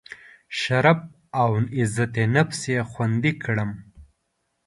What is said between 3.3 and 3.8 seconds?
کړم.